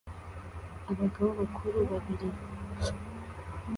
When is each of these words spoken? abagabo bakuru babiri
abagabo 0.91 1.29
bakuru 1.39 1.79
babiri 1.91 2.27